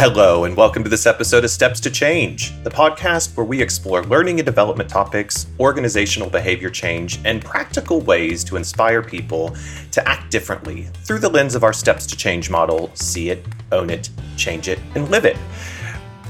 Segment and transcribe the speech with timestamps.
[0.00, 4.04] Hello, and welcome to this episode of Steps to Change, the podcast where we explore
[4.04, 9.56] learning and development topics, organizational behavior change, and practical ways to inspire people
[9.90, 13.90] to act differently through the lens of our Steps to Change model see it, own
[13.90, 15.36] it, change it, and live it.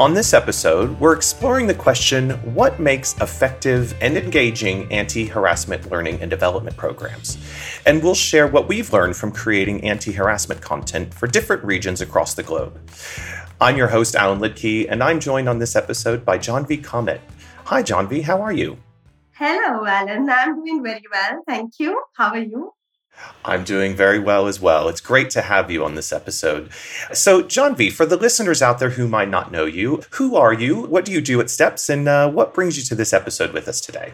[0.00, 6.22] On this episode, we're exploring the question what makes effective and engaging anti harassment learning
[6.22, 7.36] and development programs?
[7.84, 12.32] And we'll share what we've learned from creating anti harassment content for different regions across
[12.32, 12.80] the globe.
[13.60, 17.20] I'm your host, Alan Lidkey, and I'm joined on this episode by Jahnavi Kamath.
[17.64, 18.22] Hi, Jahnavi.
[18.22, 18.78] how are you?
[19.32, 20.30] Hello, Alan.
[20.30, 21.42] I'm doing very well.
[21.44, 22.02] Thank you.
[22.16, 22.72] How are you?
[23.44, 24.88] I'm doing very well as well.
[24.88, 26.70] It's great to have you on this episode.
[27.12, 30.82] So, Jahnavi, for the listeners out there who might not know you, who are you?
[30.82, 31.88] What do you do at Steps?
[31.88, 34.12] And uh, what brings you to this episode with us today?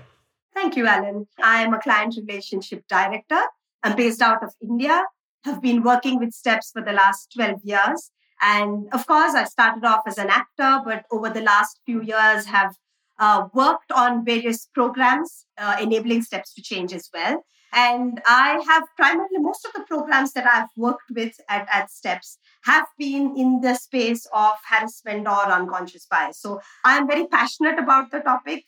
[0.55, 1.27] Thank you, Alan.
[1.43, 3.43] I'm a client relationship director.
[3.83, 5.05] I'm based out of India.
[5.45, 8.11] Have been working with Steps for the last 12 years.
[8.47, 12.45] And of course, I started off as an actor, but over the last few years
[12.45, 12.75] have
[13.19, 17.43] uh, worked on various programs uh, enabling steps to change as well.
[17.73, 22.39] And I have primarily, most of the programs that I've worked with at, at STEPS
[22.65, 26.39] have been in the space of harassment or unconscious bias.
[26.39, 28.65] So I'm very passionate about the topic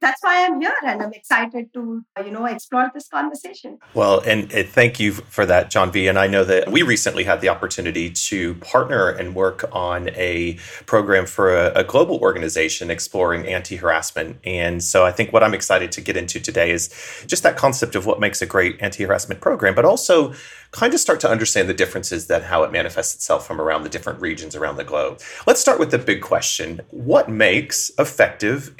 [0.00, 3.78] that's why I'm here and I'm excited to, uh, you know, explore this conversation.
[3.94, 6.08] Well, and, thank you for that, Jahnavi.
[6.08, 10.54] And I know that we recently had the opportunity to partner and work on a
[10.86, 14.38] program for a, a global organization exploring anti harassment.
[14.44, 16.88] And so I think what I'm excited to get into today is
[17.26, 20.34] just that concept of what makes a great anti harassment program, but also
[20.72, 23.88] kind of start to understand the differences that how it manifests itself from around the
[23.88, 25.20] different regions around the globe.
[25.46, 26.80] Let's start with the big question.
[26.90, 28.74] What makes effective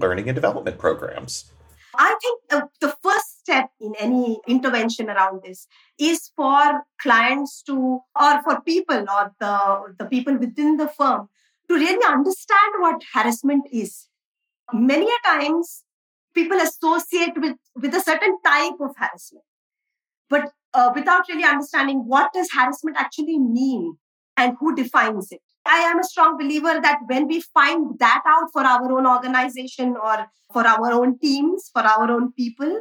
[0.00, 1.50] learning and development programs?
[1.98, 5.66] I think the, the first step in any intervention around this
[5.98, 11.28] is for clients to, or for people or the, the people within the firm
[11.68, 14.08] to really understand what harassment is.
[14.72, 15.84] Many a times,
[16.34, 19.44] people associate with, with a certain type of harassment.
[20.28, 23.96] But uh, without really understanding what does harassment actually mean
[24.36, 25.40] and who defines it.
[25.66, 29.96] I am a strong believer that when we find that out for our own organization
[29.96, 32.80] or for our own teams, for our own people,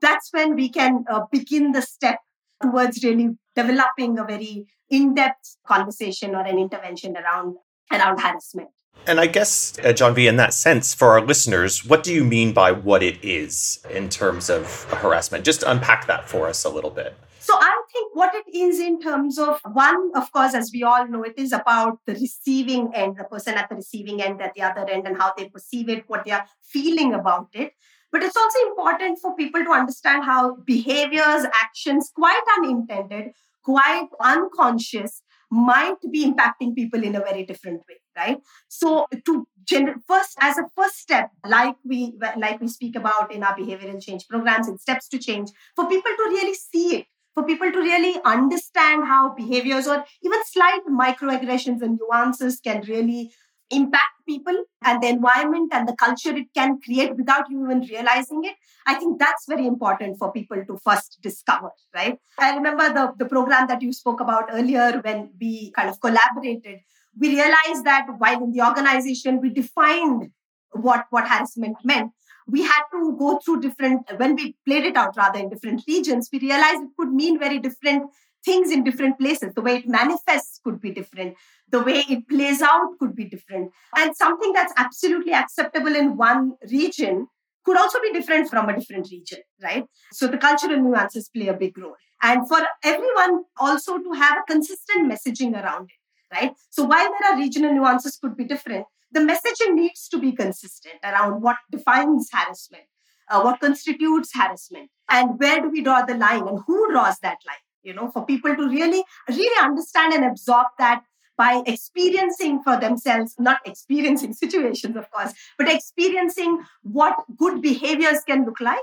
[0.00, 2.18] that's when we can uh, begin the step
[2.62, 7.56] towards really developing a very in-depth conversation or an intervention around
[7.92, 8.68] around harassment.
[9.06, 12.52] And I guess, uh, V, in that sense, for our listeners, what do you mean
[12.52, 15.44] by what it is in terms of harassment?
[15.44, 17.16] Just unpack that for us a little bit.
[17.40, 17.70] So I
[18.12, 21.52] what it is in terms of one, of course, as we all know, it is
[21.52, 25.16] about the receiving end, the person at the receiving end, at the other end, and
[25.16, 27.72] how they perceive it, what they are feeling about it.
[28.12, 33.32] But it's also important for people to understand how behaviors, actions, quite unintended,
[33.62, 38.38] quite unconscious, might be impacting people in a very different way right
[38.68, 43.42] so to gener- first as a first step like we like we speak about in
[43.42, 47.06] our behavioral change programs and steps to change for people to really see it
[47.40, 53.32] for people to really understand how behaviors or even slight microaggressions and nuances can really
[53.70, 58.42] impact people and the environment and the culture it can create without you even realizing
[58.44, 58.54] it.
[58.86, 62.18] I think that's very important for people to first discover right?
[62.38, 66.80] I remember the, the program that you spoke about earlier when we kind of collaborated.
[67.18, 70.30] We realized that while in the organization we defined
[70.72, 72.12] what what harassment meant
[72.50, 76.28] we had to go through different when we played it out rather in different regions
[76.32, 78.10] we realized it could mean very different
[78.44, 79.52] things in different places.
[79.54, 81.36] The way it manifests could be different.
[81.70, 83.70] The way it plays out could be different.
[83.96, 87.28] And something that's absolutely acceptable in one region
[87.64, 89.84] could also be different from a different region right?
[90.12, 91.96] So the cultural nuances play a big role.
[92.22, 95.99] And for everyone also to have a consistent messaging around it
[96.32, 100.32] right so while there are regional nuances could be different the messaging needs to be
[100.32, 102.84] consistent around what defines harassment,
[103.28, 107.38] uh, what constitutes harassment, and where do we draw the line and who draws that
[107.46, 107.56] line.
[107.82, 111.02] You know, for people to really, really understand and absorb that
[111.36, 118.44] by experiencing for themselves, not experiencing situations, of course, but experiencing what good behaviors can
[118.44, 118.78] look like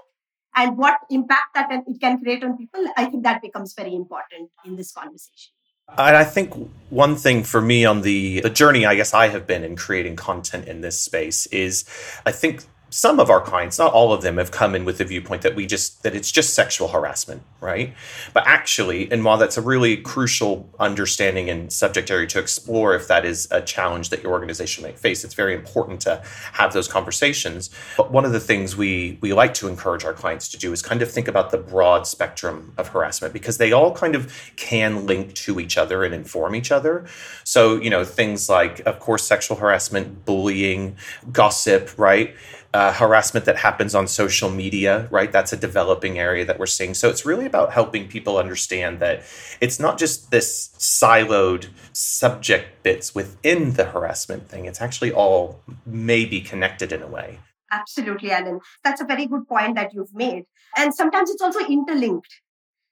[0.56, 4.50] and what impact that it can create on people, I think that becomes very important
[4.66, 5.54] in this conversation.
[5.90, 6.54] I think
[6.90, 10.16] one thing for me on the, the journey I guess I have been in creating
[10.16, 11.86] content in this space is
[12.26, 15.04] I think some of our clients, not all of them, have come in with the
[15.04, 17.94] viewpoint that we just that it's just sexual harassment, right?
[18.34, 23.08] But actually, and while that's a really crucial understanding and subject area to explore if
[23.10, 26.22] that is a challenge that your organization may face, it's very important to
[26.54, 27.70] have those conversations.
[27.98, 30.82] But one of the things we we like to encourage our clients to do is
[30.82, 35.06] kind of think about the broad spectrum of harassment because they all kind of can
[35.06, 37.06] link to each other and inform each other.
[37.44, 40.96] So, you know, things like of course sexual harassment, bullying,
[41.34, 42.34] gossip, right?
[42.78, 45.32] Uh, harassment that happens on social media, right?
[45.32, 46.94] That's a developing area that we're seeing.
[46.94, 49.24] So it's really about helping people understand that
[49.60, 56.40] it's not just this siloed subject bits within the harassment thing, it's actually all maybe
[56.40, 57.40] connected in a way.
[57.72, 58.60] Absolutely, Alan.
[58.84, 60.44] That's a very good point that you've made.
[60.78, 62.32] And sometimes it's also interlinked.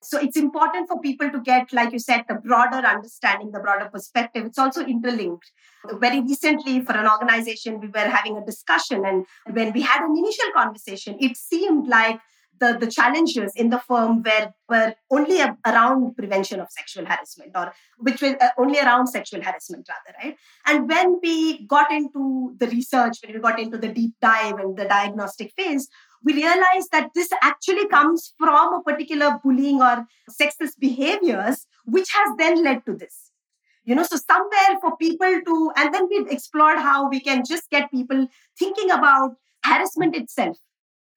[0.01, 3.89] So it's important for people to get, like you said, the broader understanding, the broader
[3.93, 4.45] perspective.
[4.47, 5.51] It's also interlinked.
[5.99, 9.05] Very recently, for an organization, we were having a discussion.
[9.05, 12.19] And when we had an initial conversation, it seemed like
[12.59, 17.51] the, the challenges in the firm were, were only a, around prevention of sexual harassment
[17.53, 22.55] or which was uh, only around sexual harassment rather right and when we got into
[22.57, 25.89] the research when we got into the deep dive and the diagnostic phase
[26.25, 32.35] we realized that this actually comes from a particular bullying or sexist behaviors, which has
[32.37, 33.24] then led to this.
[33.85, 37.69] You know, so somewhere for people to, and then we explored how we can just
[37.69, 38.27] get people
[38.57, 40.57] thinking about harassment itself,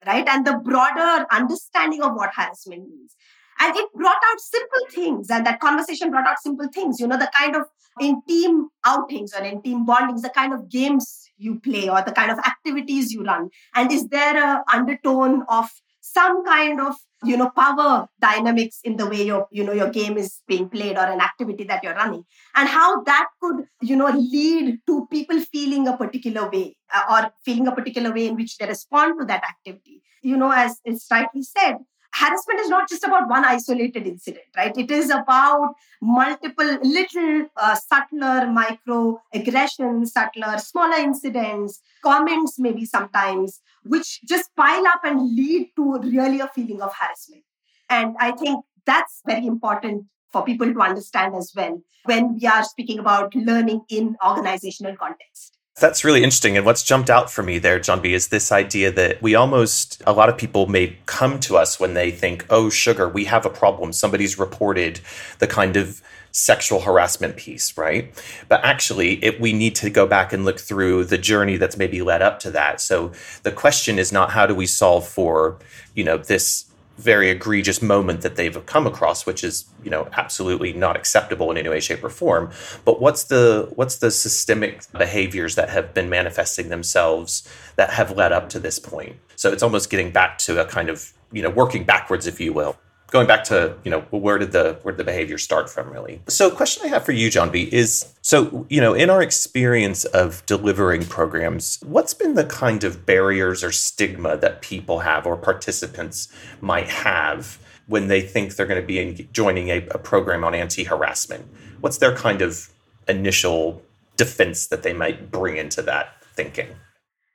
[0.06, 0.28] right?
[0.28, 3.16] And the broader understanding of what harassment means.
[3.60, 7.18] And it brought out simple things, and that conversation brought out simple things, you know,
[7.18, 7.64] the kind of
[8.00, 12.12] in team outings or in team bondings, the kind of games you play or the
[12.12, 15.68] kind of activities you run and is there a undertone of
[16.12, 16.94] some kind of
[17.24, 20.96] you know power dynamics in the way your you know your game is being played
[20.96, 22.24] or an activity that you're running.
[22.54, 27.30] And how that could you know lead to people feeling a particular way uh, or
[27.44, 30.02] feeling a particular way in which they respond to that activity.
[30.22, 31.78] You know as it's rightly said
[32.14, 34.76] harassment is not just about one isolated incident, right?
[34.76, 43.60] It is about multiple little uh, subtler micro aggressions, subtler, smaller incidents, comments, maybe sometimes,
[43.84, 47.44] which just pile up and lead to really a feeling of harassment.
[47.90, 52.64] And I think that's very important for people to understand as well when we are
[52.64, 55.57] speaking about learning in organizational context.
[55.80, 56.56] That's really interesting.
[56.56, 60.12] And what's jumped out for me there, Jahnavi, is this idea that we almost, a
[60.12, 63.50] lot of people may come to us when they think, oh, sugar, we have a
[63.50, 63.92] problem.
[63.92, 65.00] Somebody's reported
[65.38, 66.02] the kind of
[66.32, 68.12] sexual harassment piece, right?
[68.48, 72.02] But actually, it, we need to go back and look through the journey that's maybe
[72.02, 72.80] led up to that.
[72.80, 73.12] So
[73.44, 75.58] the question is not how do we solve for,
[75.94, 76.67] you know, this
[76.98, 81.56] very egregious moment that they've come across, which is you know absolutely not acceptable in
[81.56, 82.50] any way, shape, or form.
[82.84, 88.32] But what's the what's the systemic behaviors that have been manifesting themselves that have led
[88.32, 89.16] up to this point?
[89.36, 92.52] So it's almost getting back to a kind of you know working backwards, if you
[92.52, 92.76] will
[93.10, 96.20] going back to you know where did the where did the behavior start from really?
[96.28, 100.44] So question i have for you Jahnavi is so you know in our experience of
[100.46, 106.28] delivering programs what's been the kind of barriers or stigma that people have or participants
[106.60, 110.54] might have when they think they're going to be in, joining a, a program on
[110.54, 111.46] anti-harassment?
[111.80, 112.68] What's their kind of
[113.08, 113.82] initial
[114.18, 116.68] defense that they might bring into that thinking?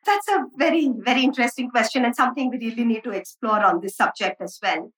[0.06, 3.96] That's a very very interesting question and something we really need to explore on this
[3.96, 4.92] subject as well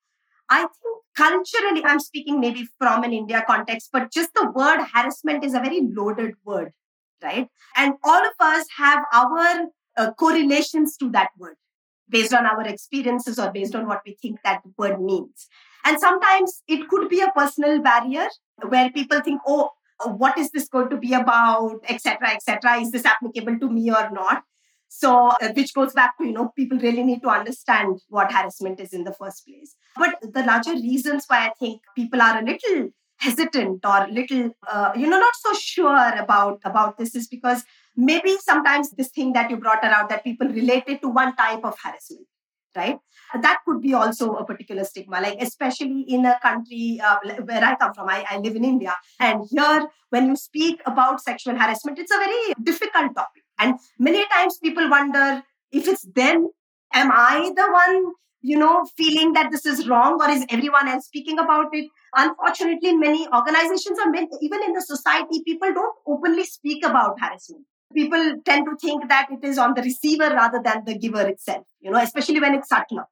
[0.50, 5.44] I think culturally, I'm speaking maybe from an India context, but just the word harassment
[5.44, 6.72] is a very loaded word,
[7.24, 7.48] right?
[7.76, 11.56] And all of us have our uh, correlations to that word
[12.10, 15.48] based on our experiences or based on what we think that word means.
[15.86, 18.28] And sometimes it could be a personal barrier
[18.68, 19.72] where people think, oh,
[20.06, 22.82] what is this going to be about, etc., etc.
[22.82, 24.44] Is this applicable to me or not?
[24.98, 28.80] So, uh, which goes back to, you know, people really need to understand what harassment
[28.80, 29.76] is in the first place.
[29.98, 34.94] But the larger reasons why I think people are a little hesitant or little, uh,
[34.96, 37.66] you know, not so sure about, about this is because
[37.98, 41.76] maybe sometimes this thing that you brought around that people related to one type of
[41.84, 42.26] harassment
[42.76, 42.98] right?
[43.42, 47.74] That could be also a particular stigma like especially in a country uh, where i
[47.76, 48.94] come from I, I live in india.
[49.18, 54.26] And here when you speak about sexual harassment it's a very difficult topic and many
[54.28, 56.50] times people wonder if it's them,
[56.94, 61.06] am I the one, you know, feeling that this is wrong or is everyone else
[61.06, 61.90] speaking about it?
[62.16, 67.66] Unfortunately, many organizations or even in the society, people don't openly speak about harassment.
[67.94, 71.66] People tend to think that it is on the receiver rather than the giver itself,
[71.80, 73.06] you know, especially when it's subtler.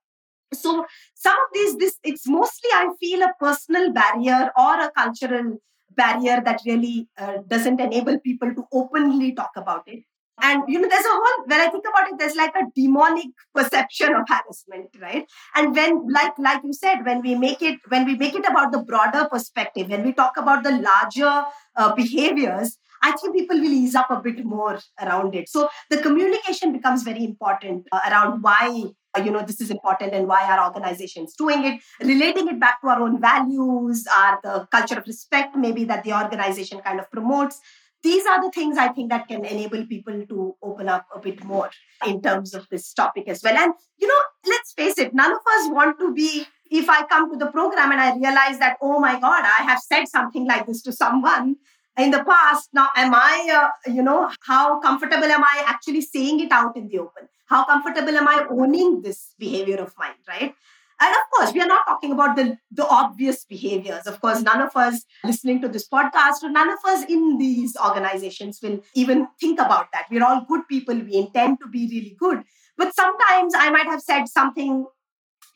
[0.54, 0.86] So
[1.16, 5.58] some of these, this it's mostly I feel a personal barrier or a cultural
[5.96, 10.04] barrier that really uh, doesn't enable people to openly talk about it
[10.42, 13.28] And you know, there's a whole when I think about it, there's like a demonic
[13.54, 15.25] perception of harassment, right?
[15.56, 18.72] And when, like, like you said, when we make it, when we make it about
[18.72, 23.72] the broader perspective, when we talk about the larger uh, behaviors, I think people will
[23.72, 25.50] ease up a bit more around it.
[25.50, 28.92] So the communication becomes very important uh, around why
[29.24, 32.82] you know this is important and why our organization is doing it relating it back
[32.82, 37.10] to our own values our the culture of respect maybe that the organization kind of
[37.12, 37.60] promotes
[38.04, 41.44] these are the things I think that can enable people to open up a bit
[41.44, 41.70] more
[42.06, 43.58] in terms of this topic as well.
[43.58, 47.32] And, you know, let's face it, none of us want to be, if I come
[47.32, 50.68] to the program and I realize that, oh my God, I have said something like
[50.68, 51.56] this to someone
[51.98, 52.70] in the past.
[52.74, 56.88] Now, am I, uh, you know, how comfortable am I actually saying it out in
[56.88, 57.30] the open?
[57.46, 60.56] How comfortable am I owning this behavior of mine, right?
[61.04, 64.08] And of course, we are not talking about the, the obvious behaviors.
[64.08, 67.76] Of course, none of us listening to this podcast or none of us in these
[67.76, 70.06] organizations will even think about that.
[70.10, 70.96] We're all good people.
[70.96, 72.44] We intend to be really good.
[72.78, 74.86] But sometimes I might have said something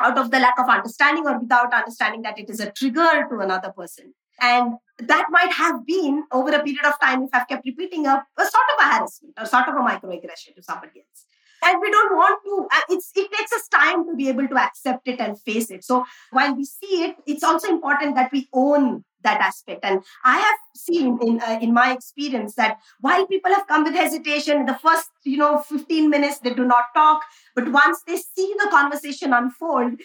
[0.01, 3.39] out of the lack of understanding or without understanding that it is a trigger to
[3.39, 4.13] another person.
[4.41, 8.21] And that might have been over a period of time, if I've kept repeating a,
[8.37, 11.25] a sort of a harassment or sort of a microaggression to somebody else
[11.63, 15.07] and we don't want to it's it takes us time to be able to accept
[15.07, 15.83] it and face it.
[15.83, 19.83] So while we see it it's also important that we own that aspect.
[19.83, 23.95] And i have seen in uh, in my experience that while people have come with
[23.95, 27.21] hesitation the first you know 15 minutes they do not talk
[27.55, 29.99] but once they see the conversation unfold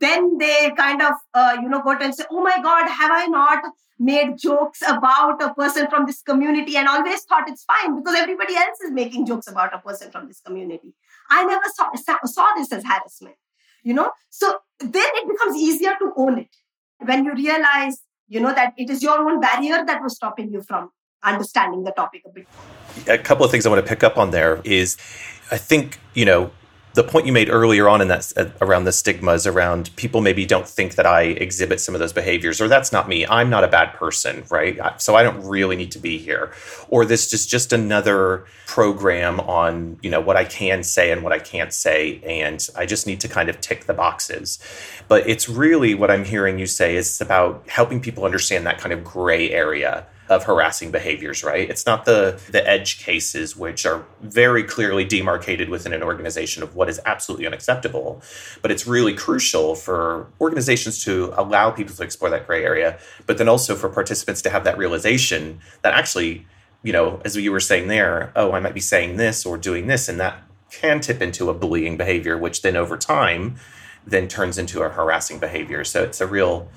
[0.00, 3.26] then they kind of uh, you know go and say oh my god have i
[3.26, 3.64] not
[3.98, 8.54] made jokes about a person from this community and always thought it's fine because everybody
[8.54, 10.94] else is making jokes about a person from this community.
[11.30, 11.90] I never saw,
[12.24, 13.36] saw this as harassment,
[13.82, 14.12] you know?
[14.30, 16.54] So then it becomes easier to own it
[16.98, 20.62] when you realize, you know, that it is your own barrier that was stopping you
[20.62, 20.90] from
[21.24, 22.46] understanding the topic a bit.
[23.08, 24.96] A couple of things I want to pick up on there is
[25.50, 26.52] I think, you know,
[26.98, 30.44] the point you made earlier on in that uh, around the stigmas around people maybe
[30.44, 33.24] don't think that I exhibit some of those behaviors or that's not me.
[33.24, 35.00] I'm not a bad person, right?
[35.00, 36.52] So I don't really need to be here.
[36.88, 41.32] Or this is just another program on, you know, what I can say and what
[41.32, 44.58] I can't say and I just need to kind of tick the boxes.
[45.06, 48.92] But it's really what I'm hearing you say is about helping people understand that kind
[48.92, 51.68] of gray area of harassing behaviors, right?
[51.68, 56.74] It's not the the edge cases which are very clearly demarcated within an organization of
[56.74, 58.22] what is absolutely unacceptable,
[58.62, 63.38] but it's really crucial for organizations to allow people to explore that gray area, but
[63.38, 66.46] then also for participants to have that realization that actually,
[66.82, 69.86] you know, as you were saying there, oh, I might be saying this or doing
[69.86, 73.56] this and that can tip into a bullying behavior which then over time
[74.06, 75.84] then turns into a harassing behavior.
[75.84, 76.68] So it's a real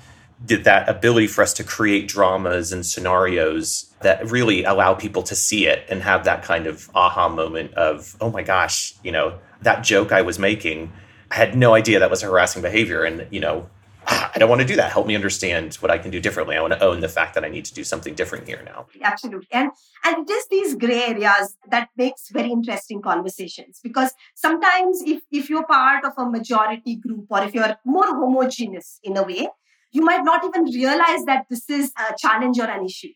[0.46, 5.66] that ability for us to create dramas and scenarios that really allow people to see
[5.66, 9.84] it and have that kind of aha moment of, oh my gosh, you know, that
[9.84, 10.92] joke I was making,
[11.30, 13.04] I had no idea that was harassing behavior.
[13.04, 13.68] And, you know,
[14.06, 14.90] I don't want to do that.
[14.90, 16.56] Help me understand what I can do differently.
[16.56, 18.86] I want to own the fact that I need to do something different here now.
[19.00, 19.48] Absolutely.
[19.52, 19.70] And
[20.04, 25.48] and it is these gray areas that makes very interesting conversations because sometimes if, if
[25.48, 29.48] you're part of a majority group or if you're more homogeneous in a way,
[29.92, 33.12] you might not even realize that this is a challenge or an issue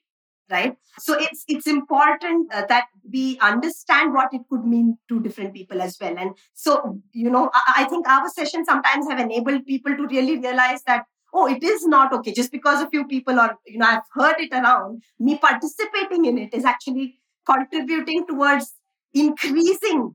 [0.50, 0.76] right?
[0.98, 5.82] So it's it's important uh, that we understand what it could mean to different people
[5.82, 6.16] as well.
[6.16, 10.38] And so you know I, I think our sessions sometimes have enabled people to really
[10.38, 11.04] realize that
[11.34, 12.32] oh it is not okay.
[12.32, 16.38] Just because a few people or you know i've heard it around me participating in
[16.38, 18.74] it is actually contributing towards
[19.14, 20.14] increasing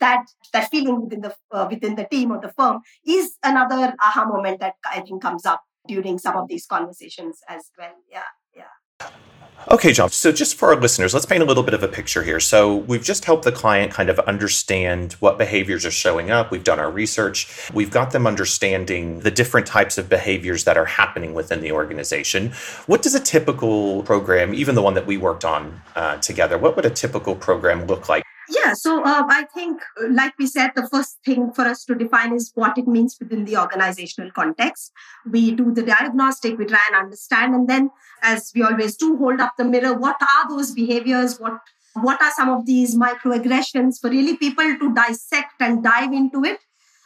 [0.00, 4.24] that that feeling within the uh, within the team or the firm is another aha
[4.26, 7.94] moment that i think comes up during some of these conversations as well.
[8.10, 8.22] Yeah,
[8.54, 9.08] yeah.
[9.68, 10.10] Okay, John.
[10.10, 12.38] So, just for our listeners, let's paint a little bit of a picture here.
[12.38, 16.52] So, we've just helped the client kind of understand what behaviors are showing up.
[16.52, 17.70] We've done our research.
[17.74, 22.52] We've got them understanding the different types of behaviors that are happening within the organization.
[22.86, 26.76] What does a typical program, even the one that we worked on uh, together, what
[26.76, 28.25] would a typical program look like?
[28.48, 31.94] Yeah, so uh, I think, uh, like we said, the first thing for us to
[31.94, 34.92] define is what it means within the organizational context.
[35.28, 37.90] We do the diagnostic, we try and understand, and then,
[38.22, 39.94] as we always do, hold up the mirror.
[39.94, 41.38] What are those behaviors?
[41.38, 41.58] What
[41.94, 46.60] what are some of these microaggressions for really people to dissect and dive into it?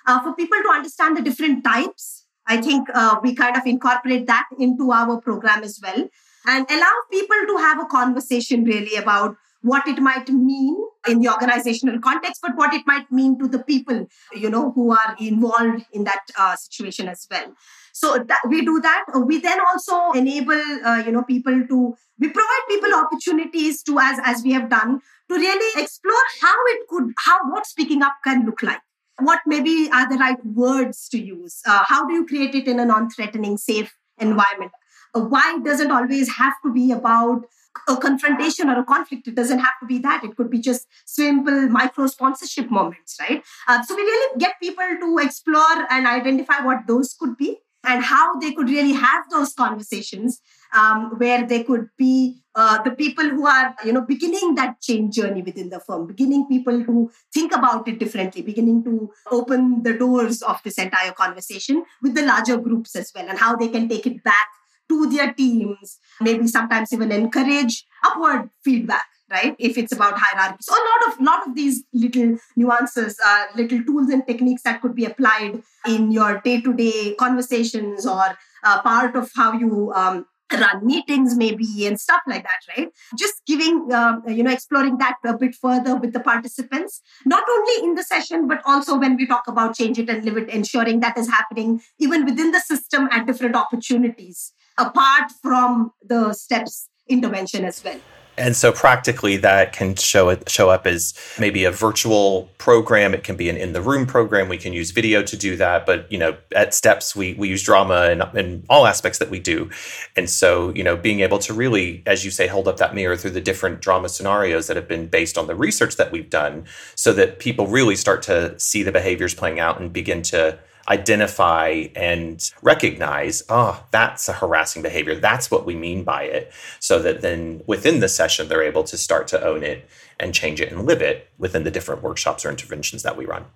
[0.04, 4.26] Uh, for people to understand the different types, I think uh, we kind of incorporate
[4.26, 6.08] that into our program as well
[6.46, 10.76] and allow people to have a conversation really about what it might mean
[11.08, 14.92] in the organizational context, but what it might mean to the people, you know, who
[14.92, 17.54] are involved in that uh, situation as well.
[17.92, 19.04] So that, we do that.
[19.26, 24.18] We then also enable, uh, you know, people to, we provide people opportunities to, as,
[24.24, 28.44] as we have done, to really explore how it could, how what speaking up can
[28.44, 28.80] look like.
[29.18, 31.60] What maybe are the right words to use?
[31.66, 34.72] Uh, how do you create it in a non threatening, safe environment?
[35.14, 37.44] Uh, why does it always have to be about
[37.88, 39.28] a confrontation or a conflict.
[39.28, 40.24] It doesn't have to be that.
[40.24, 43.42] It could be just simple micro sponsorship moments, right?
[43.68, 48.02] Uh, so we really get people to explore and identify what those could be and
[48.04, 50.40] how they could really have those conversations
[50.74, 55.14] um, where they could be uh, the people who are you know beginning that change
[55.14, 59.96] journey within the firm beginning people to think about it differently beginning to open the
[59.96, 63.88] doors of this entire conversation with the larger groups as well and how they can
[63.88, 64.48] take it back
[64.90, 69.54] to their teams maybe sometimes even encourage upward feedback right?
[69.58, 73.82] If it's about hierarchy so a lot of lot of these little nuances uh, little
[73.84, 79.30] tools and techniques that could be applied in your day-to-day conversations or uh, part of
[79.34, 82.88] how you um, run meetings maybe and stuff like that right?
[83.16, 87.88] Just giving um, you know exploring that a bit further with the participants not only
[87.88, 91.00] in the session but also when we talk about change it and live it ensuring
[91.00, 97.64] that is happening even within the system at different opportunities apart from the steps intervention
[97.64, 98.00] as well
[98.40, 103.12] and so practically that can show it show up as maybe a virtual program.
[103.12, 104.48] It can be an in the room program.
[104.48, 105.84] We can use video to do that.
[105.84, 109.40] But you know, at steps we we use drama in, in all aspects that we
[109.40, 109.68] do.
[110.16, 113.16] And so, you know, being able to really, as you say, hold up that mirror
[113.16, 116.64] through the different drama scenarios that have been based on the research that we've done
[116.94, 120.58] so that people really start to see the behaviors playing out and begin to
[120.90, 125.14] identify and recognize, oh, that's a harassing behavior.
[125.14, 126.52] That's what we mean by it.
[126.80, 130.60] So that then within the session, they're able to start to own it and change
[130.60, 133.46] it and live it within the different workshops or interventions that we run.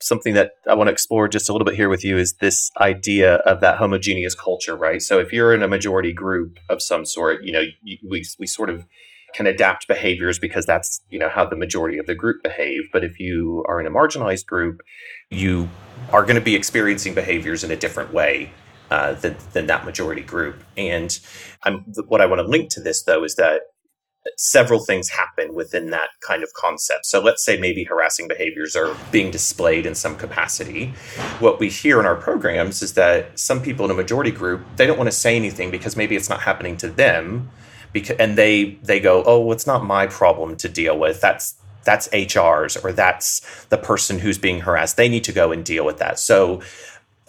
[0.00, 2.70] Something that I want to explore just a little bit here with you is this
[2.80, 5.02] idea of that homogeneous culture, right?
[5.02, 7.64] So if you're in a majority group of some sort, you know,
[8.08, 8.86] we, we sort of
[9.34, 13.04] can adapt behaviors because that's you know how the majority of the group behave but
[13.04, 14.80] if you are in a marginalized group
[15.30, 15.68] you
[16.12, 18.50] are going to be experiencing behaviors in a different way
[18.90, 21.20] uh, than, than that majority group and
[21.64, 23.62] I'm, what i want to link to this though is that
[24.36, 27.06] several things happen within that kind of concept.
[27.06, 30.88] So let's say maybe harassing behaviors are being displayed in some capacity.
[31.38, 34.86] What we hear in our programs is that some people in a majority group, they
[34.86, 37.50] don't want to say anything because maybe it's not happening to them
[37.92, 41.20] because and they they go oh well, it's not my problem to deal with.
[41.20, 41.54] That's
[41.84, 44.96] that's HR's or that's the person who's being harassed.
[44.96, 46.18] They need to go and deal with that.
[46.18, 46.60] So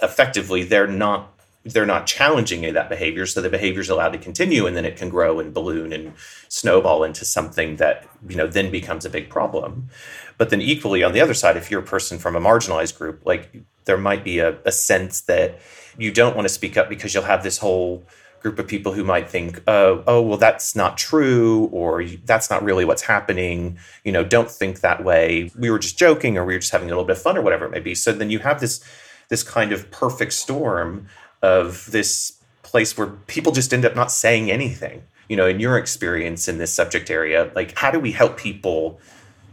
[0.01, 1.33] effectively they're not
[1.65, 4.77] they're not challenging any of that behavior so the behavior is allowed to continue and
[4.77, 6.13] then it can grow and balloon and
[6.47, 9.89] snowball into something that you know then becomes a big problem.
[10.37, 13.21] But then equally on the other side if you're a person from a marginalized group
[13.25, 15.59] like there might be a, a sense that
[15.97, 18.03] you don't want to speak up because you'll have this whole
[18.41, 22.63] group of people who might think, oh, oh, well, that's not true, or that's not
[22.63, 23.77] really what's happening.
[24.03, 25.51] You know, don't think that way.
[25.57, 27.41] We were just joking, or we were just having a little bit of fun, or
[27.41, 27.95] whatever it may be.
[27.95, 28.83] So then you have this
[29.29, 31.07] this kind of perfect storm
[31.43, 35.03] of this place where people just end up not saying anything.
[35.27, 38.99] You know, in your experience in this subject area, like how do we help people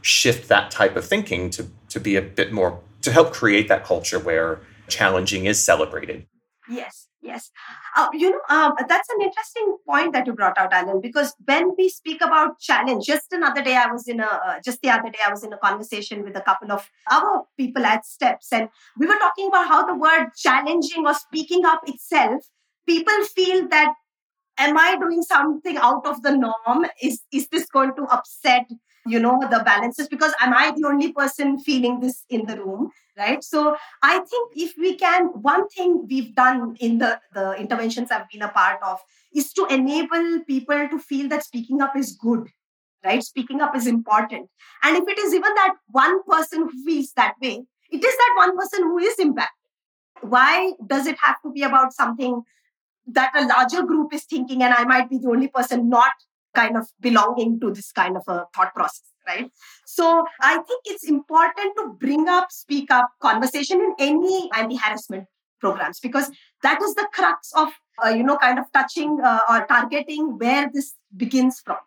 [0.00, 3.84] shift that type of thinking to to be a bit more to help create that
[3.84, 6.26] culture where challenging is celebrated?
[6.68, 7.50] Yes Yes.
[7.98, 11.72] Uh, you know, uh, that's an interesting point that you brought out, Alan, because when
[11.78, 15.08] we speak about challenge, just another day I was in a, uh, just the other
[15.08, 18.68] day I was in a conversation with a couple of our people at Steps, and
[18.98, 22.42] we were talking about how the word challenging or speaking up itself,
[22.86, 23.94] people feel that,
[24.58, 26.84] am I doing something out of the norm?
[27.02, 28.66] Is, is this going to upset
[29.06, 32.90] you know the balances because am i the only person feeling this in the room
[33.18, 33.42] right?
[33.42, 38.28] So i think if we can one thing we've done in the the interventions i've
[38.30, 39.00] been a part of
[39.34, 42.48] is to enable people to feel that speaking up is good
[43.04, 43.22] right?
[43.22, 44.48] Speaking up is important.
[44.82, 48.34] And if it is even that one person who feels that way it is that
[48.36, 49.70] one person who is impacted.
[50.22, 52.42] Why does it have to be about something
[53.06, 56.12] that a larger group is thinking and i might be the only person not
[56.60, 59.50] kind of belonging to this kind of a thought process right?
[59.84, 65.26] So i think it's important to bring up speak up conversation in any anti-harassment
[65.64, 66.30] programs because
[66.62, 67.68] that is the crux of
[68.04, 71.78] uh, you know kind of touching uh, or targeting where this begins from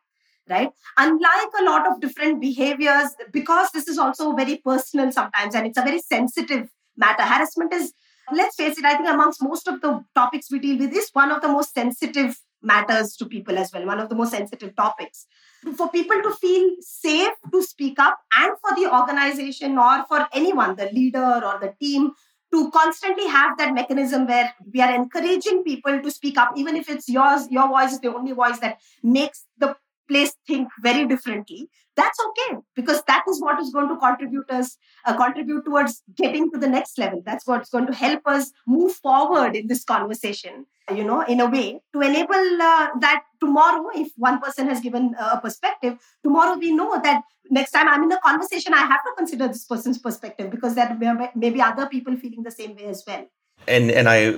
[0.49, 0.71] right?
[0.97, 5.77] Unlike a lot of different behaviors because this is also very personal sometimes and it's
[5.77, 7.93] a very sensitive matter harassment is
[8.33, 11.31] let's face it i think amongst most of the topics we deal with is one
[11.31, 15.27] of the most sensitive matters to people as well, one of the most sensitive topics.
[15.75, 20.75] For people to feel safe to speak up, and for the organization or for anyone,
[20.75, 22.11] the leader or the team,
[22.51, 26.89] to constantly have that mechanism where we are encouraging people to speak up, even if
[26.89, 29.75] it's yours, your voice is the only voice that makes the
[30.09, 31.69] place think very differently
[31.99, 36.49] that's okay because that is what is going to contribute us uh, contribute towards getting
[36.51, 37.21] to the next level.
[37.25, 41.45] That's what's going to help us move forward in this conversation you know in a
[41.45, 46.71] way to enable uh, that tomorrow if one person has given a perspective tomorrow we
[46.71, 50.49] know that next time i'm in a conversation i have to consider this person's perspective
[50.49, 50.97] because there
[51.35, 53.23] may be other people feeling the same way as well
[53.67, 54.31] and and I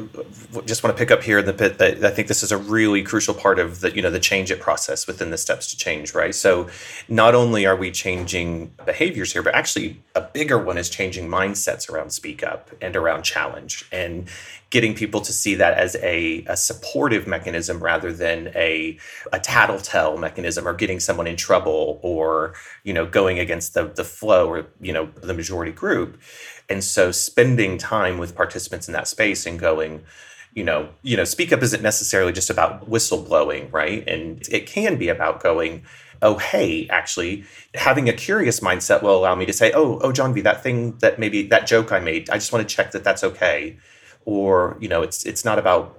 [0.66, 2.58] just want to pick up here in the bit that I think this is a
[2.58, 5.78] really crucial part of the you know the change it process within the steps to
[5.78, 6.36] change, right?
[6.36, 6.68] So
[7.08, 11.90] not only are we changing behaviors here, but actually a bigger one is changing mindsets
[11.90, 14.30] around speak up and around challenge and
[14.72, 18.98] getting people to see that as a, a supportive mechanism rather than a
[19.32, 22.54] a tattletale mechanism or getting someone in trouble or
[22.84, 26.18] you know going against the the flow or you know the majority group
[26.72, 30.04] and so spending time with participants in that space and going,
[30.54, 34.08] you know, you know, speak up isn't necessarily just about whistleblowing, right?
[34.08, 35.84] And it can be about going,
[36.22, 37.44] oh, hey, actually,
[37.76, 41.20] having a curious mindset will allow me to say, oh, oh, Jahnavi, that thing that
[41.20, 43.78] maybe that joke I made, I just want to check that that's okay.
[44.24, 45.98] Or, you know, it's it's not about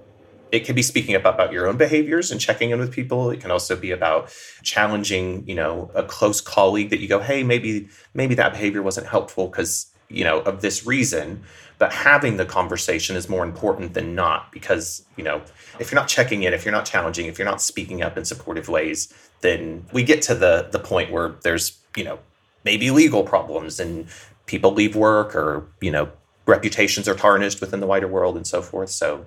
[0.51, 3.41] it can be speaking up about your own behaviors and checking in with people it
[3.41, 4.31] can also be about
[4.61, 9.07] challenging you know a close colleague that you go hey maybe maybe that behavior wasn't
[9.07, 11.43] helpful because you know, of this reason.
[11.79, 15.41] But having the conversation is more important than not because, you know,
[15.79, 18.23] if you're not checking in, if you're not challenging, if you're not speaking up in
[18.23, 22.19] supportive ways, then we get to the the point where there's, you know,
[22.63, 24.07] maybe legal problems and
[24.45, 26.09] people leave work or, you know,
[26.45, 28.89] reputations are tarnished within the wider world and so forth.
[28.89, 29.25] So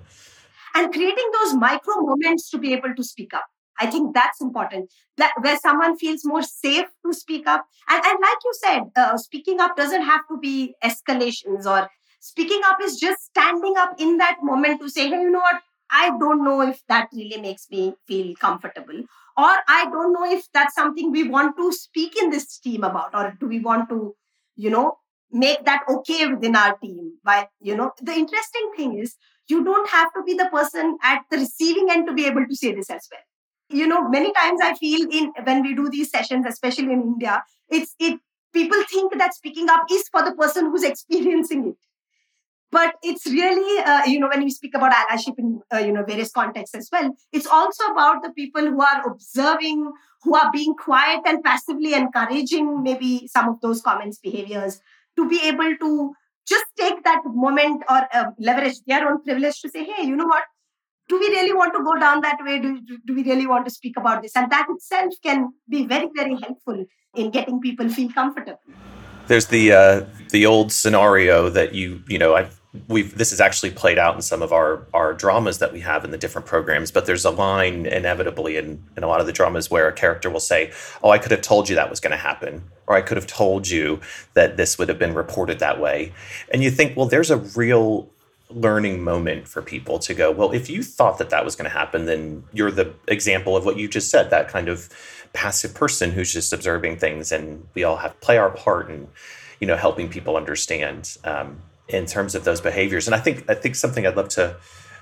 [0.73, 3.45] and creating those micro moments to be able to speak up
[3.79, 4.91] I think that's important.
[5.17, 9.17] That where someone feels more safe to speak up, and and like you said, uh,
[9.17, 14.17] speaking up doesn't have to be escalations or speaking up is just standing up in
[14.17, 15.61] that moment to say, hey, you know what?
[15.89, 18.99] I don't know if that really makes me feel comfortable,
[19.37, 23.11] or I don't know if that's something we want to speak in this team about,
[23.13, 24.15] or do we want to,
[24.55, 24.97] you know,
[25.31, 27.13] make that okay within our team?
[27.23, 29.15] But you know, the interesting thing is
[29.47, 32.55] you don't have to be the person at the receiving end to be able to
[32.55, 33.21] say this as well
[33.69, 37.43] you know many times i feel in when we do these sessions especially in india
[37.69, 38.19] it's it
[38.53, 41.75] people think that speaking up is for the person who's experiencing it.
[42.69, 46.03] But it's really uh, you know when we speak about allyship in uh, you know
[46.03, 49.89] various contexts as well it's also about the people who are observing
[50.23, 54.81] who are being quiet and passively encouraging maybe some of those comments behaviors
[55.15, 56.13] to be able to
[56.45, 60.25] just take that moment or uh, leverage their own privilege to say hey you know
[60.25, 60.43] what
[61.09, 62.59] do we really want to go down that way?
[62.59, 64.35] Do, do we really want to speak about this?
[64.35, 68.59] And that itself can be very, very helpful in getting people feel comfortable.
[69.27, 73.71] There's the uh, the old scenario that you you know I've we've this is actually
[73.71, 76.91] played out in some of our our dramas that we have in the different programs
[76.91, 80.29] but there's a line inevitably in in a lot of the dramas where a character
[80.29, 83.01] will say oh i could have told you that was going to happen or i
[83.01, 83.99] could have told you
[84.33, 86.11] that this would have been reported that way
[86.51, 88.09] and you think well there's a real
[88.49, 91.77] learning moment for people to go, well, if you thought that that was going to
[91.77, 94.89] happen, then you're the example of what you just said, that kind of
[95.33, 97.31] passive person who's just observing things.
[97.31, 99.07] And we all have play our part in,
[99.59, 103.07] you know, helping people understand um, in terms of those behaviors.
[103.07, 104.55] And I think, I think something I'd love to,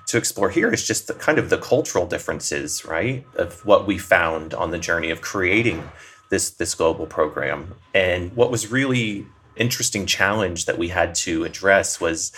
[0.07, 3.97] to explore here is just the kind of the cultural differences, right, of what we
[3.97, 5.89] found on the journey of creating
[6.29, 7.75] this this global program.
[7.93, 12.31] And what was really interesting challenge that we had to address was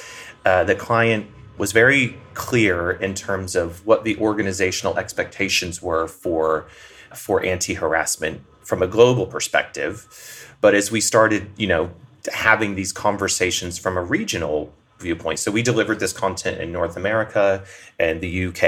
[0.46, 1.28] uh, the client
[1.58, 6.68] was very clear in terms of what the organizational expectations were for
[7.16, 10.48] for anti-harassment from a global perspective.
[10.62, 11.92] But as we started you know
[12.32, 17.64] having these conversations from a regional viewpoint so we delivered this content in north america
[18.00, 18.64] and the UK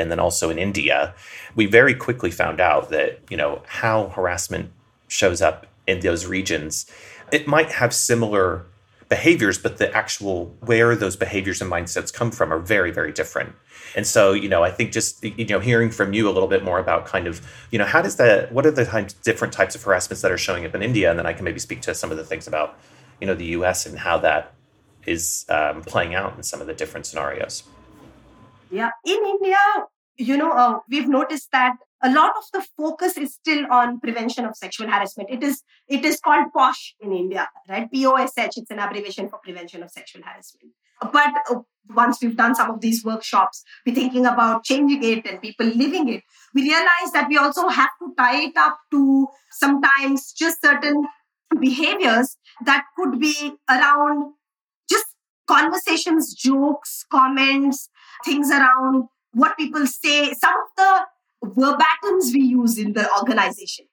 [0.00, 1.14] and then also in india
[1.54, 4.70] we very quickly found out that you know how harassment
[5.08, 6.86] shows up in those regions
[7.32, 8.66] it might have similar
[9.08, 13.54] behaviors, but the actual where those behaviors and mindsets come from are very, very different.
[13.96, 16.62] And so, you know, I think just you know hearing from you a little bit
[16.62, 19.74] more about kind of you know how does that what are the types, different types
[19.74, 21.94] of harassments that are showing up in India, and then I can maybe speak to
[21.94, 22.78] some of the things about
[23.20, 23.86] you know the U.S.
[23.86, 24.54] and how that
[25.06, 27.62] is um, playing out in some of the different scenarios.
[28.70, 29.56] Yeah, in India,
[30.18, 34.44] you know, uh, we've noticed that a lot of the focus is still on prevention
[34.44, 35.30] of sexual harassment.
[35.30, 37.90] It is it is called POSH in India, right?
[37.92, 38.56] POSH.
[38.56, 40.72] It's an abbreviation for prevention of sexual harassment.
[41.00, 41.60] But uh,
[41.94, 46.08] once we've done some of these workshops, we're thinking about changing it and people living
[46.08, 46.22] it.
[46.54, 51.06] We realize that we also have to tie it up to sometimes just certain
[51.60, 54.34] behaviors that could be around
[54.90, 55.06] just
[55.46, 57.88] conversations, jokes, comments,
[58.24, 60.32] things around what people say.
[60.34, 61.06] Some of the
[61.44, 63.86] verbatims we use in the organization.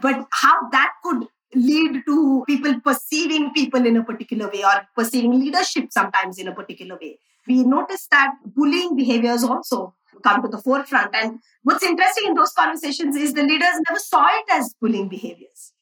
[0.00, 5.38] But how that could lead to people perceiving people in a particular way or perceiving
[5.38, 7.18] leadership sometimes in a particular way.
[7.46, 11.14] We noticed that bullying behaviors also come to the forefront.
[11.14, 15.72] And what's interesting in those conversations is the leaders never saw it as bullying behaviors.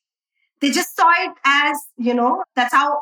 [0.61, 3.00] They just saw it as, you know, that's how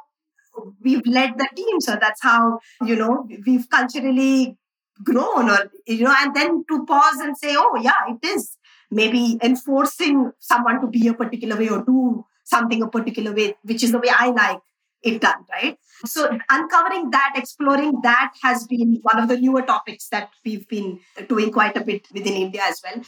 [0.82, 1.80] we've led the team.
[1.80, 4.56] So that's how, you know, we've culturally
[5.02, 8.56] grown or, you know, and then to pause and say, oh, yeah, it is
[8.90, 13.82] maybe enforcing someone to be a particular way or do something a particular way, which
[13.82, 14.60] is the way I like
[15.02, 15.76] it done, right?
[16.06, 21.00] So uncovering that, exploring that has been one of the newer topics that we've been
[21.28, 23.02] doing quite a bit within India as well.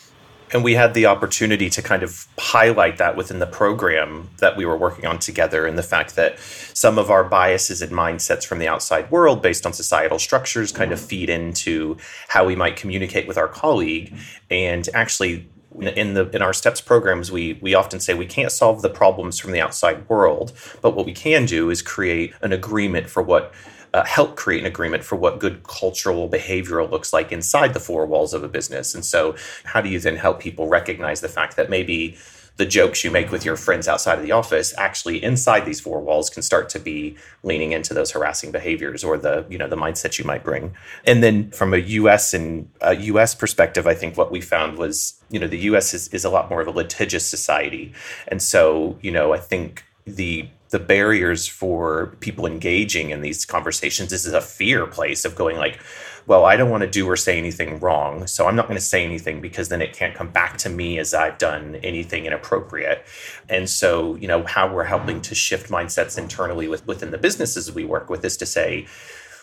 [0.53, 4.65] And we had the opportunity to kind of highlight that within the program that we
[4.65, 8.59] were working on together, and the fact that some of our biases and mindsets from
[8.59, 11.97] the outside world, based on societal structures, kind of feed into
[12.29, 14.15] how we might communicate with our colleague.
[14.49, 15.49] And actually,
[15.81, 19.39] in the in our steps programs we we often say we can't solve the problems
[19.39, 23.53] from the outside world but what we can do is create an agreement for what
[23.95, 28.07] uh, help create an agreement for what good cultural behavioral looks like inside the four
[28.07, 28.95] walls of a business.
[28.95, 32.17] And so how do you then help people recognize the fact that maybe
[32.57, 36.01] the jokes you make with your friends outside of the office actually inside these four
[36.01, 39.77] walls can start to be leaning into those harassing behaviors or the you know the
[39.77, 40.75] mindset you might bring?
[41.05, 45.21] And then from a us and a us perspective i think what we found was
[45.31, 47.93] you know the us is, is a lot more of a litigious society.
[48.29, 54.11] And so you know i think the the barriers for people engaging in these conversations
[54.11, 55.79] this is a fear place of going like
[56.27, 58.27] well, I don't want to do or say anything wrong.
[58.27, 60.99] So I'm not going to say anything because then it can't come back to me
[60.99, 63.07] as I've done anything inappropriate.
[63.49, 67.73] And so, you know, how we're helping to shift mindsets internally with, within the businesses
[67.73, 68.87] we work with is to say,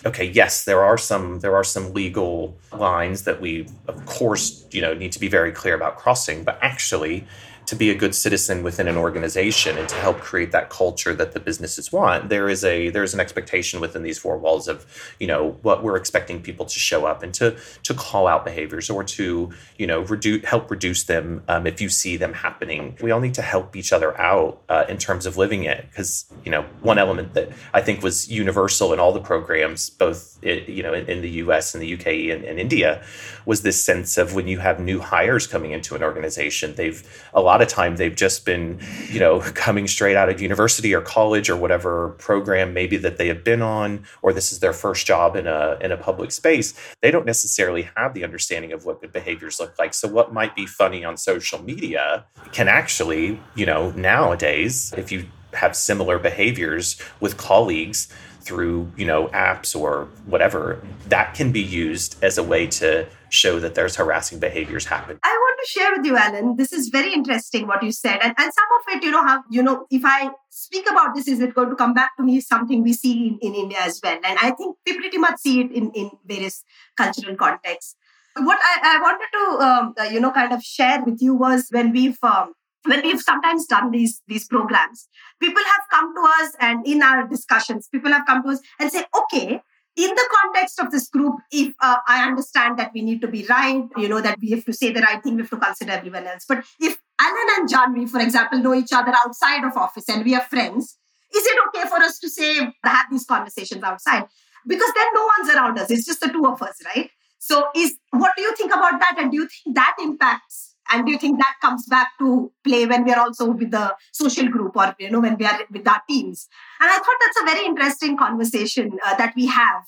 [0.06, 4.82] okay yes there are some there are some legal lines that we of course you
[4.82, 7.26] know need to be very clear about crossing but actually
[7.66, 11.32] to be a good citizen within an organization and to help create that culture that
[11.32, 14.86] the businesses want there is a there's an expectation within these four walls of
[15.20, 18.90] you know what we're expecting people to show up and to to call out behaviors
[18.90, 22.98] or to you know reduce help reduce them um, if you see them happening.
[23.02, 26.26] We all need to help each other out uh, in terms of living it because
[26.44, 30.84] you know one element that i think was universal in all the programs both you
[30.84, 33.04] know in, in, the us and the uk and, and india
[33.46, 37.42] was this sense of when you have new hires coming into an organization they've a
[37.42, 41.02] lot lot of time they've just been, you know, coming straight out of university or
[41.02, 45.06] college or whatever program maybe that they have been on, or this is their first
[45.06, 46.74] job in a in a public space.
[47.02, 49.94] They don't necessarily have the understanding of what good behaviors look like.
[49.94, 55.28] So what might be funny on social media can actually, you know, nowadays, if you
[55.54, 58.12] have similar behaviors with colleagues
[58.42, 63.60] through you know apps or whatever that can be used as a way to show
[63.60, 67.14] that there's harassing behaviors happen i want to share with you alan this is very
[67.14, 68.20] interesting what you said.
[68.22, 71.28] And, and some of it you know how you know if i speak about this
[71.28, 74.00] is it going to come back to me something we see in, in india as
[74.04, 74.20] well?
[74.24, 76.64] And i think we pretty much see it in, in various
[76.98, 77.96] cultural contexts.
[78.36, 81.68] What i, I wanted to um, uh, you know kind of share with you was
[81.72, 82.54] when we've um,
[82.86, 85.08] when we've sometimes done these these programs
[85.40, 88.92] people have come to us and in our discussions people have come to us and
[88.92, 89.62] say okay
[89.96, 93.46] in the context of this group if uh, i understand that we need to be
[93.50, 95.92] right you know that we have to say the right thing we have to consider
[95.92, 96.46] everyone else.
[96.48, 100.36] But if alan and Jahnavi for example know each other outside of office and we
[100.36, 100.98] are friends
[101.36, 104.26] is it okay for us to say have these conversations outside?
[104.68, 105.90] Because then no one's around us.
[105.90, 107.10] It's just the two of us right?
[107.40, 109.16] So is what do you think about that?
[109.18, 112.86] And do you think that impacts and do you think that comes back to play
[112.86, 115.88] when we are also with the social group or you know when we are with
[115.88, 116.48] our teams?
[116.82, 119.84] And i thought that's a very interesting conversation uh, that we have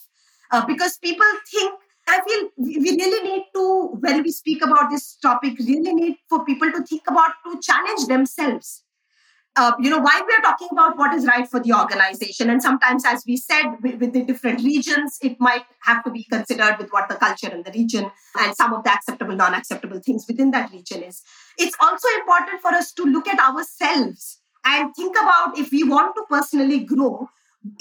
[0.51, 1.73] uh, because people think
[2.07, 6.45] i feel we really need to when we speak about this topic really need for
[6.45, 8.84] people to think about to challenge themselves
[9.57, 13.05] uh, you know, while we're talking about what is right for the organization, and sometimes,
[13.05, 16.89] as we said, with, with, the different regions, it might have to be considered with
[16.91, 20.51] what the culture in the region and some of the acceptable, non acceptable things within
[20.51, 21.21] that region is.
[21.57, 26.15] It's also important for us to look at ourselves and think about if we want
[26.15, 27.29] to personally grow.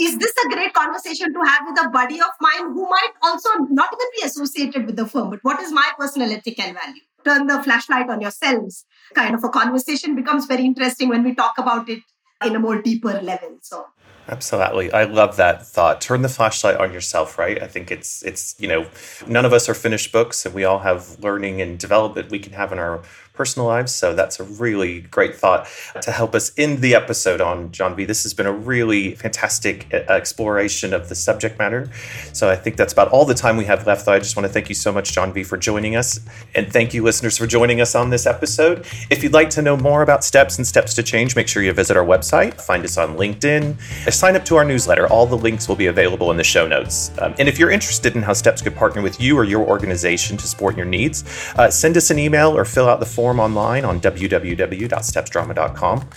[0.01, 3.51] Is this a great conversation to have with a buddy of mine who might also
[3.69, 7.03] not even be associated with the firm, but what is my personal ethic and value?
[7.25, 8.85] Turn the flashlight on yourselves
[9.15, 12.03] kind of a conversation becomes very interesting when we talk about it
[12.45, 13.87] in a more deeper level so
[14.27, 14.91] Absolutely.
[14.93, 16.01] I love that thought.
[16.01, 17.63] Turn the flashlight on yourself, right?
[17.63, 18.87] I think it's it's, you know,
[19.27, 22.55] none of us are finished books and we all have learning and development we can
[22.55, 23.03] have in our
[23.35, 23.93] personal lives.
[23.93, 25.69] So that's a really great thought
[26.01, 28.07] to help us end the episode on Jahnavi.
[28.07, 31.91] This has been a really fantastic uh, exploration of the subject matter.
[32.33, 34.07] So I think that's about all the time we have left.
[34.07, 36.21] Though I just want to thank you so much, Jahnavi, for joining us,
[36.55, 38.87] and thank you, listeners, for joining us on this episode.
[39.11, 41.73] If you'd like to know more about steps and steps to change, make sure you
[41.73, 45.09] visit our website, find us on LinkedIn, sign up to our newsletter.
[45.09, 47.11] All the links will be available in the show notes.
[47.19, 50.37] Um, and if you're interested in how Steps could partner with you or your organization
[50.37, 51.25] to support your needs,
[51.57, 56.09] uh, send us an email or fill out the form online on www.stepsdrama.com.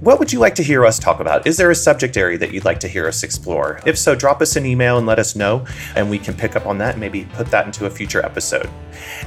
[0.00, 1.46] What would you like to hear us talk about?
[1.46, 3.80] Is there a subject area that you'd like to hear us explore?
[3.86, 5.64] If so, drop us an email and let us know,
[5.96, 8.68] and we can pick up on that and maybe put that into a future episode.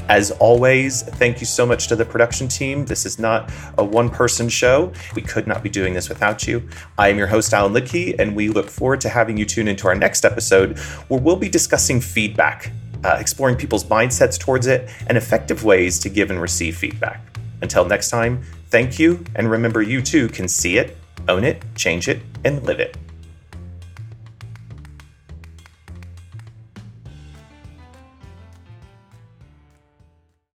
[0.08, 2.86] As always, thank you so much to the production team.
[2.86, 4.93] This is not a one person show.
[5.15, 6.62] We could not be doing this without you.
[6.99, 9.88] I am your host, Alan Lidkey, and we look forward to having you tune into
[9.88, 10.77] our next episode
[11.08, 12.71] where we'll be discussing feedback,
[13.04, 17.22] uh, exploring people's mindsets towards it, and effective ways to give and receive feedback.
[17.62, 22.08] Until next time, thank you, and remember you too can see it, own it, change
[22.08, 22.98] it, and live it.